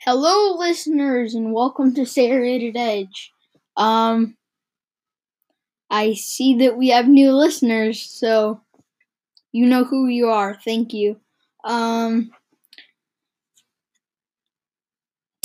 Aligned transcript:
Hello, 0.00 0.56
listeners, 0.58 1.34
and 1.36 1.52
welcome 1.52 1.94
to 1.94 2.04
Serrated 2.04 2.76
Edge. 2.76 3.30
Um, 3.76 4.36
I 5.90 6.14
see 6.14 6.54
that 6.58 6.76
we 6.76 6.88
have 6.88 7.08
new 7.08 7.32
listeners, 7.32 8.00
so 8.02 8.60
you 9.52 9.66
know 9.66 9.84
who 9.84 10.08
you 10.08 10.28
are. 10.28 10.54
Thank 10.64 10.94
you. 10.94 11.20
Um, 11.64 12.32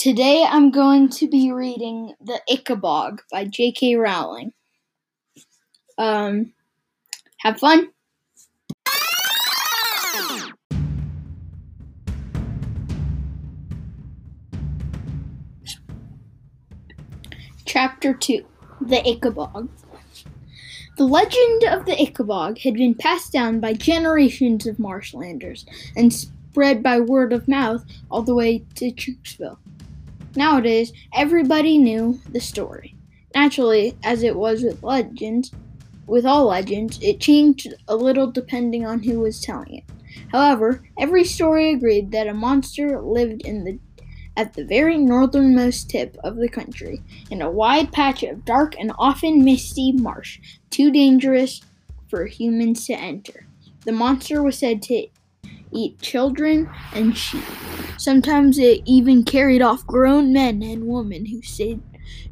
today 0.04 0.46
I'm 0.46 0.70
going 0.70 1.08
to 1.12 1.30
be 1.30 1.54
reading 1.54 2.14
The 2.20 2.42
Ickabog 2.52 3.20
by 3.32 3.46
J.K. 3.46 3.96
Rowling. 3.96 4.52
Um, 5.98 6.52
have 7.38 7.58
fun. 7.58 7.88
Chapter 17.64 18.14
2 18.14 18.46
The 18.82 18.98
Ickabog. 18.98 19.70
The 20.98 21.06
legend 21.06 21.64
of 21.64 21.86
the 21.86 21.94
Ickabog 21.94 22.58
had 22.58 22.74
been 22.74 22.94
passed 22.94 23.32
down 23.32 23.62
by 23.62 23.72
generations 23.72 24.68
of 24.68 24.76
marshlanders 24.76 25.64
and 25.96 26.12
spread 26.12 26.84
by 26.84 27.00
word 27.00 27.32
of 27.32 27.48
mouth 27.48 27.86
all 28.12 28.22
the 28.22 28.36
way 28.36 28.66
to 28.76 28.92
Chooksville. 28.92 29.60
Nowadays, 30.36 30.92
everybody 31.14 31.78
knew 31.78 32.20
the 32.32 32.40
story. 32.40 32.96
Naturally, 33.36 33.96
as 34.04 34.24
it 34.24 34.36
was 34.36 34.64
with 34.64 34.84
legends, 34.84 35.52
with 36.08 36.26
all 36.26 36.46
legends, 36.46 37.00
it 37.02 37.20
changed 37.20 37.74
a 37.88 37.96
little 37.96 38.32
depending 38.32 38.86
on 38.86 39.04
who 39.04 39.20
was 39.20 39.42
telling 39.42 39.76
it. 39.76 39.84
However, 40.32 40.84
every 41.00 41.24
story 41.24 41.72
agreed 41.72 42.12
that 42.12 42.28
a 42.28 42.34
monster 42.34 43.02
lived 43.02 43.42
in 43.46 43.64
the 43.64 43.80
at 44.36 44.54
the 44.54 44.66
very 44.66 44.98
northernmost 44.98 45.92
tip 45.92 46.18
of 46.24 46.38
the 46.38 46.50
country, 46.50 47.04
in 47.30 47.42
a 47.42 47.52
wide 47.52 47.92
patch 47.92 48.24
of 48.24 48.44
dark 48.44 48.74
and 48.80 48.92
often 48.98 49.44
misty 49.46 49.92
marsh, 49.92 50.40
too 50.72 50.92
dangerous 50.92 51.62
for 52.10 52.26
humans 52.26 52.88
to 52.88 52.94
enter. 52.94 53.46
The 53.86 53.92
monster 53.92 54.42
was 54.42 54.58
said 54.58 54.82
to 54.84 55.08
eat 55.74 56.00
children 56.02 56.70
and 56.94 57.18
sheep. 57.18 57.44
Sometimes 57.98 58.58
it 58.58 58.82
even 58.86 59.24
carried 59.24 59.62
off 59.62 59.86
grown 59.86 60.34
men 60.34 60.62
and 60.62 60.88
women 60.88 61.26
who 61.26 61.42
stayed 61.42 61.82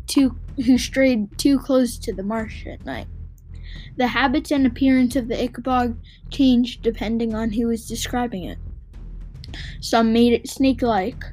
too 0.08 0.38
who 0.66 0.78
strayed 0.78 1.38
too 1.38 1.58
close 1.58 1.97
to 1.97 2.14
the 2.14 2.23
marsh 2.23 2.66
at 2.67 2.86
night. 2.86 3.08
The 3.97 4.08
habits 4.08 4.52
and 4.52 4.66
appearance 4.66 5.16
of 5.16 5.28
the 5.28 5.36
Ickabog 5.36 5.97
changed 6.30 6.81
depending 6.81 7.34
on 7.34 7.52
who 7.52 7.67
was 7.67 7.88
describing 7.88 8.45
it. 8.45 8.58
Some 9.80 10.14
made 10.14 10.34
it 10.34 10.50
snake 10.50 10.81
like, 10.81 11.23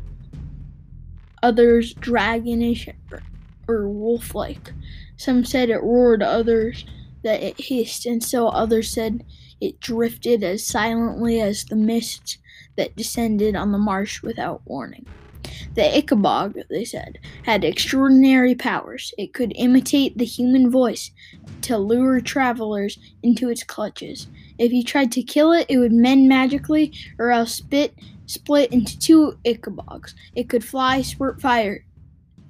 others 1.42 1.94
dragonish 1.94 2.92
or 3.68 3.88
wolf 3.88 4.34
like. 4.34 4.72
Some 5.16 5.44
said 5.44 5.70
it 5.70 5.82
roared, 5.82 6.22
others 6.22 6.84
that 7.22 7.42
it 7.42 7.60
hissed, 7.60 8.06
and 8.06 8.22
so 8.22 8.48
others 8.48 8.90
said 8.90 9.24
it 9.60 9.80
drifted 9.80 10.42
as 10.42 10.66
silently 10.66 11.40
as 11.40 11.64
the 11.64 11.76
mist 11.76 12.38
that 12.76 12.96
descended 12.96 13.56
on 13.56 13.72
the 13.72 13.78
marsh 13.78 14.22
without 14.22 14.62
warning. 14.64 15.06
The 15.74 15.82
Ickabog, 15.82 16.62
they 16.68 16.84
said, 16.84 17.18
had 17.44 17.64
extraordinary 17.64 18.54
powers. 18.54 19.14
It 19.16 19.32
could 19.32 19.52
imitate 19.56 20.18
the 20.18 20.24
human 20.24 20.70
voice 20.70 21.10
to 21.62 21.78
lure 21.78 22.20
travelers 22.20 22.98
into 23.22 23.48
its 23.48 23.62
clutches. 23.62 24.28
If 24.58 24.72
you 24.72 24.82
tried 24.82 25.12
to 25.12 25.22
kill 25.22 25.52
it, 25.52 25.66
it 25.68 25.78
would 25.78 25.92
mend 25.92 26.28
magically 26.28 26.92
or 27.18 27.30
else 27.30 27.54
spit 27.54 27.94
split 28.26 28.72
into 28.72 28.98
two 28.98 29.38
Ickabogs. 29.44 30.14
It 30.34 30.48
could 30.48 30.64
fly, 30.64 31.00
spurt 31.02 31.40
fire, 31.40 31.84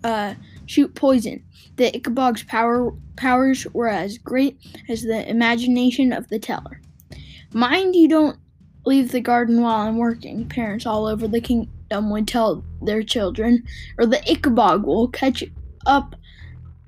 uh, 0.02 0.34
shoot 0.66 0.94
poison. 0.94 1.44
The 1.76 1.92
Ickabog's 1.92 2.42
power 2.42 2.92
powers 3.16 3.66
were 3.72 3.88
as 3.88 4.18
great 4.18 4.58
as 4.88 5.02
the 5.02 5.28
imagination 5.28 6.12
of 6.12 6.28
the 6.28 6.38
teller. 6.38 6.80
Mind 7.52 7.94
you 7.94 8.08
don't 8.08 8.38
leave 8.84 9.12
the 9.12 9.20
garden 9.20 9.60
while 9.60 9.86
I'm 9.86 9.96
working, 9.96 10.48
parents 10.48 10.86
all 10.86 11.06
over 11.06 11.26
the 11.26 11.40
kingdom 11.40 12.10
would 12.10 12.28
tell 12.28 12.64
their 12.82 13.02
children, 13.02 13.64
or 13.98 14.06
the 14.06 14.18
Ickabog 14.18 14.84
will 14.84 15.08
catch 15.08 15.44
up 15.86 16.14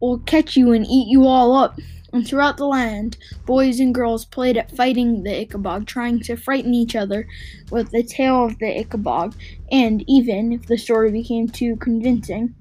will 0.01 0.19
catch 0.21 0.57
you 0.57 0.73
and 0.73 0.87
eat 0.87 1.09
you 1.09 1.27
all 1.27 1.55
up. 1.55 1.79
And 2.13 2.27
throughout 2.27 2.57
the 2.57 2.67
land, 2.67 3.17
boys 3.47 3.79
and 3.79 3.95
girls 3.95 4.25
played 4.25 4.57
at 4.57 4.75
fighting 4.75 5.23
the 5.23 5.47
Ickabog, 5.47 5.87
trying 5.87 6.21
to 6.21 6.37
frighten 6.37 6.75
each 6.75 6.97
other 6.97 7.29
with 7.71 7.93
the 7.93 8.03
tale 8.03 8.47
of 8.47 8.59
the 8.59 8.85
Ickabog, 8.85 9.35
and 9.71 10.03
even, 10.09 10.53
if 10.53 10.67
the 10.67 10.77
story 10.77 11.13
became 11.13 11.49
too 11.49 11.77
convincing, 11.77 12.55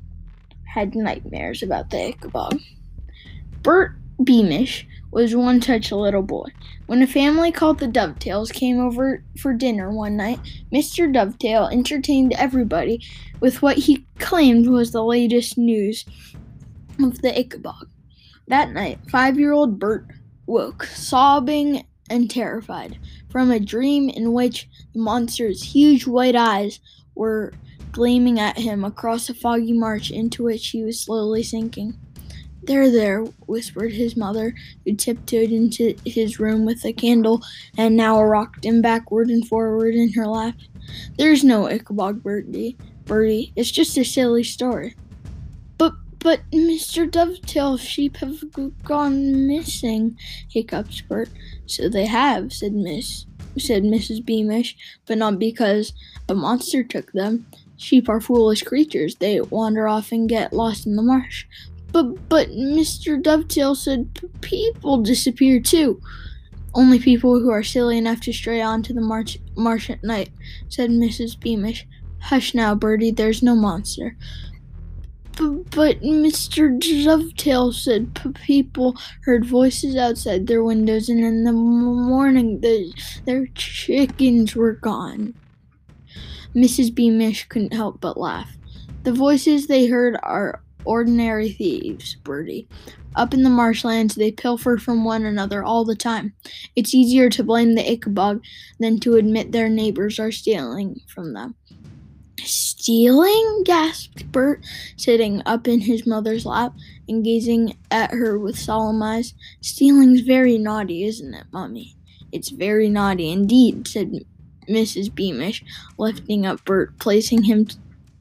had 0.66 0.94
nightmares 0.94 1.64
about 1.64 1.90
the 1.90 2.14
Ickabog. 2.14 2.62
Bert 3.64 3.94
Beamish 4.24 4.86
was 5.12 5.36
one 5.36 5.62
such 5.62 5.92
little 5.92 6.22
boy. 6.22 6.48
When 6.86 7.02
a 7.02 7.08
family 7.08 7.52
called 7.52 7.80
the 7.80 7.88
Dovetails 7.88 8.52
came 8.52 8.80
over 8.80 9.24
for 9.38 9.54
dinner 9.54 9.92
one 9.92 10.18
night, 10.18 10.40
Mr. 10.72 11.12
Dovetail 11.12 11.68
entertained 11.68 12.34
everybody 12.34 13.02
with 13.40 13.62
what 13.62 13.78
he 13.78 14.06
claimed 14.20 14.68
was 14.68 14.92
the 14.92 15.04
latest 15.04 15.58
news 15.58 16.06
of 17.00 17.22
the 17.22 17.32
Ickabog. 17.32 17.88
That 18.48 18.72
night, 18.72 19.00
five 19.10 19.40
year 19.40 19.52
old 19.52 19.80
Bert 19.80 20.06
woke, 20.46 20.86
sobbing 20.86 21.86
and 22.10 22.30
terrified, 22.30 22.98
from 23.30 23.52
a 23.52 23.60
dream 23.60 24.10
in 24.10 24.34
which 24.34 24.68
the 24.94 25.00
monster's 25.00 25.64
huge 25.64 26.08
white 26.08 26.36
eyes 26.36 26.80
were 27.16 27.54
gleaming 27.92 28.40
at 28.40 28.58
him 28.58 28.84
across 28.84 29.30
a 29.30 29.34
foggy 29.34 29.74
marsh 29.74 30.12
into 30.12 30.44
which 30.44 30.70
he 30.70 30.84
was 30.84 31.00
slowly 31.00 31.44
sinking. 31.44 31.96
There, 32.64 32.92
there, 32.92 33.24
whispered 33.48 33.94
his 33.94 34.16
mother, 34.16 34.54
who 34.86 34.96
tiptoed 34.96 35.52
into 35.52 35.96
his 36.06 36.40
room 36.40 36.66
with 36.66 36.86
a 36.86 36.94
candle 36.94 37.42
and 37.78 37.96
now 37.96 38.22
rocked 38.22 38.66
him 38.66 38.82
backward 38.82 39.30
and 39.30 39.48
forward 39.48 39.96
in 39.96 40.14
her 40.14 40.28
lap. 40.28 40.56
There's 41.18 41.44
no 41.44 41.64
Ickabog, 41.64 42.22
Bertie. 42.22 42.78
Bertie, 43.06 43.54
it's 43.56 43.72
just 43.72 43.98
a 43.98 44.04
silly 44.04 44.44
story. 44.44 44.96
But, 45.78 45.94
but 46.20 46.42
Mr. 46.52 47.10
Dovetail 47.10 47.78
sheep 47.78 48.18
have 48.18 48.44
gone 48.84 49.48
missing, 49.48 50.18
hiccuped 50.50 51.08
Bert. 51.08 51.30
So 51.66 51.90
they 51.90 52.06
have, 52.06 52.54
said 52.54 52.74
Miss 52.74 53.26
said 53.58 53.84
Mrs. 53.84 54.24
Beamish, 54.24 54.76
but 55.06 55.18
not 55.18 55.40
because 55.40 55.94
a 56.28 56.36
monster 56.36 56.84
took 56.84 57.12
them. 57.12 57.46
Sheep 57.78 58.10
are 58.10 58.22
foolish 58.22 58.64
creatures. 58.64 59.16
They 59.16 59.40
wander 59.42 59.88
off 59.88 60.12
and 60.12 60.30
get 60.30 60.54
lost 60.54 60.86
in 60.86 60.96
the 60.96 61.02
marsh. 61.02 61.46
But 61.92 62.30
but 62.30 62.50
Mr. 62.50 63.22
Dovetail 63.22 63.76
said 63.76 64.20
people 64.42 65.02
disappear 65.02 65.60
too. 65.60 66.02
Only 66.74 67.00
people 67.00 67.40
who 67.40 67.50
are 67.50 67.64
silly 67.64 67.98
enough 67.98 68.22
to 68.22 68.34
stray 68.34 68.62
onto 68.62 68.94
the 68.94 69.02
marsh, 69.02 69.38
marsh 69.56 69.90
at 69.90 70.04
night, 70.04 70.30
said 70.70 70.92
Mrs. 70.92 71.40
Beamish. 71.40 71.88
Hush 72.22 72.54
now, 72.54 72.76
Bertie, 72.76 73.12
there's 73.12 73.42
no 73.42 73.56
monster. 73.56 74.16
But 75.38 76.02
Mr. 76.02 76.78
Dovetail 77.06 77.72
said 77.72 78.20
people 78.46 78.98
heard 79.22 79.46
voices 79.46 79.96
outside 79.96 80.46
their 80.46 80.64
windows, 80.64 81.08
and 81.08 81.24
in 81.24 81.46
the 81.46 81.54
morning 81.54 82.60
the, 82.60 82.94
their 83.26 83.48
chickens 83.56 84.56
were 84.56 84.74
gone. 84.74 85.34
Mrs. 86.54 86.94
Beamish 86.94 87.48
couldn't 87.48 87.74
help 87.74 88.02
but 88.02 88.18
laugh. 88.18 88.58
The 89.04 89.14
voices 89.14 89.68
they 89.68 89.88
heard 89.88 90.18
are 90.24 90.62
ordinary 90.90 91.52
thieves, 91.52 92.16
Bertie. 92.16 92.68
Up 93.16 93.32
in 93.32 93.44
the 93.44 93.50
marshlands, 93.50 94.16
they 94.16 94.32
pilfer 94.32 94.80
from 94.80 95.06
one 95.06 95.24
another 95.24 95.64
all 95.64 95.86
the 95.86 95.96
time. 95.96 96.34
It's 96.76 96.96
easier 96.96 97.30
to 97.30 97.44
blame 97.44 97.76
the 97.76 97.84
Ickabog 97.84 98.42
than 98.80 99.00
to 99.02 99.14
admit 99.14 99.52
their 99.52 99.70
neighbors 99.70 100.20
are 100.20 100.32
stealing 100.32 101.00
from 101.08 101.34
them. 101.34 101.54
Stealing? 102.40 103.62
gasped 103.66 104.32
Bert, 104.32 104.66
sitting 104.98 105.44
up 105.46 105.68
in 105.68 105.82
his 105.82 106.08
mother's 106.08 106.46
lap 106.46 106.74
and 107.08 107.24
gazing 107.24 107.78
at 107.92 108.10
her 108.10 108.40
with 108.40 108.58
solemn 108.58 109.04
eyes. 109.04 109.36
Stealing's 109.62 110.22
very 110.22 110.58
naughty, 110.58 111.04
isn't 111.04 111.36
it, 111.36 111.46
Mummy? 111.52 111.96
It's 112.32 112.50
very 112.50 112.90
naughty 112.90 113.30
indeed, 113.30 113.88
said 113.88 114.26
Mrs. 114.68 115.14
Beamish, 115.14 115.64
lifting 116.00 116.48
up 116.48 116.66
Bert, 116.66 116.98
placing 116.98 117.44
him 117.44 117.68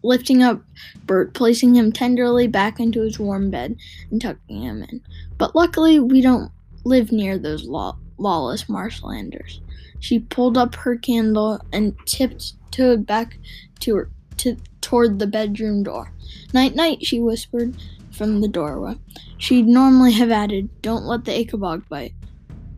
lifting 0.03 0.43
up 0.43 0.63
Bert, 1.07 1.35
placing 1.35 1.75
him 1.75 1.93
tenderly 1.93 2.47
back 2.47 2.81
into 2.81 3.03
his 3.03 3.19
warm 3.19 3.51
bed 3.51 3.77
and 4.11 4.21
tucking 4.21 4.63
him 4.63 4.83
in. 4.83 5.01
But 5.37 5.55
luckily, 5.55 5.99
we 5.99 6.21
don't 6.21 6.51
live 6.85 7.13
near 7.13 7.39
those 7.39 7.65
law- 7.65 7.99
lawless 8.19 8.65
marshlanders. 8.65 9.61
She 10.01 10.21
pulled 10.21 10.57
up 10.57 10.75
her 10.77 10.97
candle 10.97 11.61
and 11.73 11.97
tiptoed 12.07 13.07
back 13.07 13.39
to 13.81 13.97
her 13.97 14.11
to 14.39 14.57
toward 14.81 15.19
the 15.19 15.27
bedroom 15.27 15.83
door. 15.83 16.13
Night 16.55 16.75
night, 16.75 17.05
she 17.05 17.21
whispered. 17.21 17.77
from 18.11 18.41
the 18.41 18.49
doorway. 18.49 18.97
She'd 19.37 19.69
normally 19.69 20.13
have 20.13 20.33
added, 20.33 20.69
Don't 20.83 21.05
let 21.05 21.25
the 21.25 21.31
Ickabog 21.31 21.89
bite, 21.89 22.15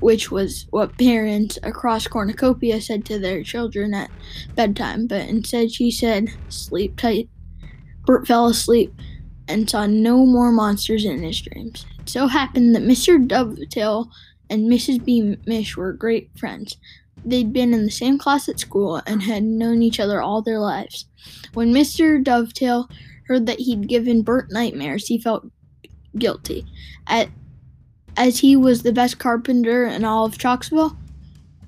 which 0.00 0.30
was 0.30 0.66
what 0.70 0.98
parents 0.98 1.58
across 1.62 2.06
Cornucopia 2.06 2.80
said 2.80 3.04
to 3.06 3.18
their 3.18 3.42
children 3.42 3.94
at 3.94 4.10
bedtime, 4.54 5.06
but 5.06 5.28
instead 5.28 5.72
she 5.72 5.90
said, 5.90 6.28
Sleep 6.48 6.96
tight. 6.96 7.28
Bert 8.06 8.26
fell 8.26 8.46
asleep 8.46 8.92
and 9.46 9.68
saw 9.68 9.86
no 9.86 10.24
more 10.24 10.52
monsters 10.52 11.04
in 11.04 11.22
his 11.22 11.40
dreams. 11.40 11.86
It 12.00 12.08
so 12.08 12.26
happened 12.26 12.74
that 12.74 12.82
Mr. 12.82 13.24
Dovetail 13.26 14.10
and 14.48 14.70
Mrs. 14.70 15.04
Beamish 15.04 15.76
were 15.76 15.92
great 15.92 16.30
friends. 16.38 16.76
They'd 17.24 17.52
been 17.52 17.74
in 17.74 17.84
the 17.84 17.90
same 17.90 18.18
class 18.18 18.48
at 18.48 18.60
school 18.60 19.02
and 19.06 19.22
had 19.22 19.42
known 19.42 19.82
each 19.82 20.00
other 20.00 20.22
all 20.22 20.40
their 20.40 20.58
lives. 20.58 21.06
When 21.52 21.74
Mr. 21.74 22.22
Dovetail 22.22 22.88
heard 23.26 23.46
that 23.46 23.60
he'd 23.60 23.88
given 23.88 24.22
Bert 24.22 24.50
nightmares, 24.50 25.06
he 25.06 25.18
felt 25.18 25.46
guilty. 26.16 26.66
At, 27.06 27.28
as 28.20 28.38
he 28.38 28.54
was 28.54 28.82
the 28.82 28.92
best 28.92 29.18
carpenter 29.18 29.86
in 29.86 30.04
all 30.04 30.26
of 30.26 30.36
Chalksville, 30.36 30.94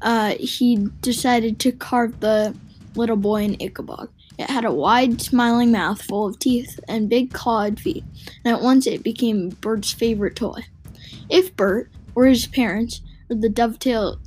uh, 0.03 0.35
he 0.39 0.87
decided 1.01 1.59
to 1.61 1.73
carve 1.73 2.21
the 2.21 2.55
little 2.95 3.17
boy 3.17 3.43
in 3.45 3.57
Ickabog. 3.57 4.11
It 4.39 4.51
had 4.51 4.67
a 4.67 4.71
wide, 4.71 5.23
smiling 5.23 5.73
mouth 5.73 6.03
full 6.03 6.27
of 6.27 6.39
teeth 6.39 6.79
and 6.87 7.09
big 7.09 7.33
clawed 7.33 7.81
feet, 7.81 8.05
and 8.45 8.55
at 8.55 8.63
once 8.63 8.87
it 8.87 9.03
became 9.03 9.49
Bert's 9.63 9.93
favorite 9.93 10.37
toy. 10.37 10.61
If 11.31 11.57
Bert, 11.57 11.91
or 12.15 12.27
his 12.27 12.47
parents, 12.47 13.01
or 13.31 13.37
the 13.37 13.49
dovetail 13.49 14.19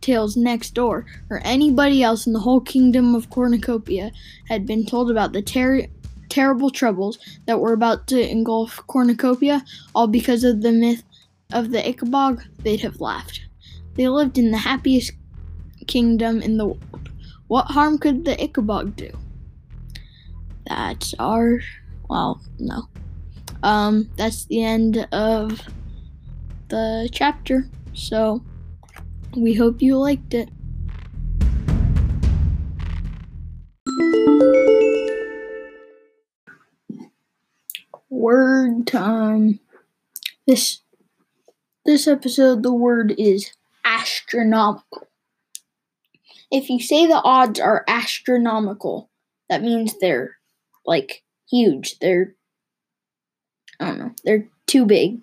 tails 0.00 0.36
next 0.36 0.74
door, 0.74 1.06
or 1.30 1.40
anybody 1.44 2.02
else 2.02 2.26
in 2.26 2.32
the 2.32 2.40
whole 2.40 2.60
kingdom 2.60 3.14
of 3.14 3.30
Cornucopia 3.30 4.10
had 4.48 4.66
been 4.66 4.84
told 4.84 5.12
about 5.12 5.32
the 5.32 5.42
ter- 5.42 5.86
terrible 6.28 6.70
troubles 6.70 7.20
that 7.46 7.60
were 7.60 7.72
about 7.72 8.08
to 8.08 8.28
engulf 8.28 8.84
Cornucopia, 8.88 9.64
all 9.94 10.08
because 10.08 10.42
of 10.42 10.62
the 10.62 10.72
myth 10.72 11.04
of 11.52 11.70
the 11.70 11.82
Ickabog, 11.82 12.42
they'd 12.62 12.80
have 12.80 13.00
laughed. 13.00 13.40
They 13.94 14.08
lived 14.08 14.38
in 14.38 14.50
the 14.50 14.58
happiest 14.58 15.12
kingdom 15.86 16.40
in 16.42 16.56
the 16.56 16.66
world. 16.66 17.10
What 17.48 17.66
harm 17.66 17.98
could 17.98 18.24
the 18.24 18.36
Ickabog 18.36 18.96
do? 18.96 19.10
that's 20.66 21.14
our 21.18 21.60
well 22.08 22.40
no 22.58 22.88
um 23.62 24.10
that's 24.16 24.44
the 24.46 24.62
end 24.62 25.06
of 25.12 25.60
the 26.68 27.08
chapter 27.12 27.68
so 27.94 28.42
we 29.36 29.54
hope 29.54 29.82
you 29.82 29.98
liked 29.98 30.34
it 30.34 30.48
word 38.08 38.86
time 38.86 39.58
this 40.46 40.80
this 41.84 42.06
episode 42.06 42.62
the 42.62 42.72
word 42.72 43.14
is 43.18 43.52
astronomical 43.84 45.08
if 46.50 46.68
you 46.68 46.80
say 46.80 47.06
the 47.06 47.22
odds 47.22 47.58
are 47.58 47.84
astronomical 47.88 49.08
that 49.48 49.62
means 49.62 49.98
they're 49.98 50.38
like 50.86 51.22
huge. 51.50 51.98
They're 51.98 52.34
I 53.78 53.86
don't 53.86 53.98
know. 53.98 54.14
They're 54.24 54.48
too 54.66 54.86
big. 54.86 55.20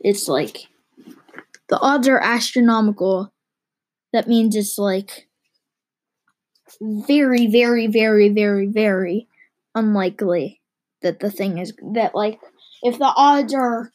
It's 0.00 0.28
like 0.28 0.66
the 1.68 1.78
odds 1.78 2.08
are 2.08 2.18
astronomical. 2.18 3.32
That 4.12 4.26
means 4.26 4.56
it's 4.56 4.78
like 4.78 5.28
very, 6.80 7.46
very, 7.46 7.86
very, 7.86 8.28
very, 8.30 8.66
very 8.66 9.28
unlikely 9.74 10.60
that 11.02 11.20
the 11.20 11.30
thing 11.30 11.58
is 11.58 11.72
that 11.94 12.14
like 12.14 12.40
if 12.82 12.98
the 12.98 13.12
odds 13.16 13.54
are 13.54 13.92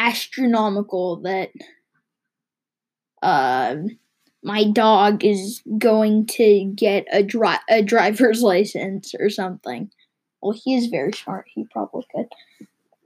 astronomical 0.00 1.16
that 1.22 1.50
um 3.22 3.98
my 4.42 4.64
dog 4.64 5.22
is 5.22 5.62
going 5.76 6.26
to 6.26 6.72
get 6.74 7.06
a 7.12 7.22
dri- 7.22 7.66
a 7.68 7.82
driver's 7.82 8.42
license 8.52 9.14
or 9.18 9.28
something 9.28 9.90
well, 10.42 10.52
he 10.52 10.74
is 10.74 10.86
very 10.86 11.12
smart. 11.12 11.46
He 11.54 11.66
probably 11.70 12.06
could, 12.14 12.28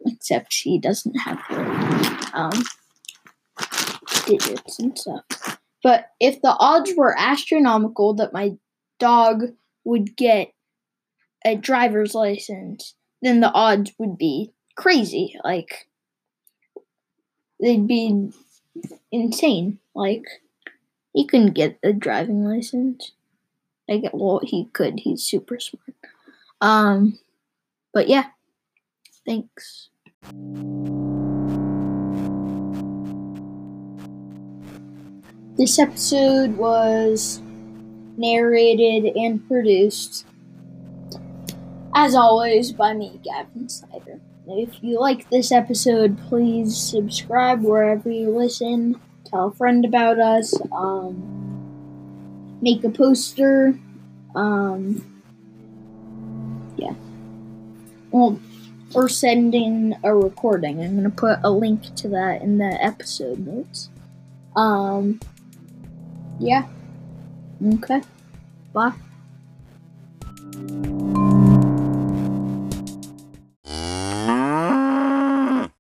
except 0.07 0.55
he 0.55 0.79
doesn't 0.79 1.15
have 1.15 1.41
the 1.51 2.31
um, 2.33 2.63
digits 4.27 4.79
and 4.79 4.97
stuff. 4.97 5.59
But 5.83 6.11
if 6.21 6.41
the 6.41 6.57
odds 6.59 6.93
were 6.97 7.19
astronomical 7.19 8.15
that 8.15 8.33
my 8.33 8.53
dog 8.99 9.43
would 9.85 10.17
get 10.17 10.53
a 11.45 11.57
driver's 11.57 12.15
license, 12.15 12.95
then 13.21 13.41
the 13.41 13.53
odds 13.53 13.93
would 13.99 14.17
be 14.17 14.53
crazy. 14.77 15.35
Like, 15.45 15.89
they'd 17.61 17.87
be 17.87 18.31
insane. 19.11 19.79
Like, 19.95 20.25
he 21.13 21.27
couldn't 21.27 21.55
get 21.55 21.79
a 21.83 21.93
driving 21.93 22.45
license. 22.45 23.13
I 23.89 23.99
get 23.99 24.15
well, 24.15 24.41
he 24.43 24.67
could. 24.73 25.01
He's 25.01 25.23
super 25.23 25.59
smart. 25.61 25.95
Um, 26.61 27.19
but 27.93 28.09
yeah, 28.09 28.27
thanks. 29.27 29.91
This 35.57 35.79
episode 35.79 36.57
was 36.57 37.41
narrated 38.17 39.15
and 39.17 39.47
produced, 39.47 40.27
as 41.95 42.15
always, 42.15 42.73
by 42.73 42.93
me, 42.93 43.21
Gavin 43.23 43.69
Snyder. 43.69 44.21
If 44.47 44.83
you 44.83 45.01
like 45.01 45.31
this 45.31 45.51
episode, 45.51 46.19
please 46.29 46.77
subscribe 46.77 47.63
wherever 47.63 48.11
you 48.11 48.31
listen. 48.31 49.01
Tell 49.25 49.49
a 49.49 49.53
friend 49.53 49.85
about 49.85 50.19
us. 50.19 50.55
Um, 50.71 52.59
make 52.61 52.85
a 52.85 52.91
poster. 52.91 53.79
Um, 54.35 55.23
yeah. 56.77 56.95
well, 58.11 58.39
or 58.95 59.09
sending 59.09 59.95
a 60.03 60.15
recording. 60.15 60.83
I'm 60.83 60.97
gonna 60.97 61.11
put 61.11 61.39
a 61.43 61.51
link 61.51 61.95
to 61.97 62.09
that 62.09 62.43
in 62.43 62.59
the 62.59 62.79
episode 62.85 63.39
notes. 63.41 63.89
Um, 64.57 65.21
yeah. 66.39 66.67
Okay. 67.63 68.03
Bye. 68.73 68.95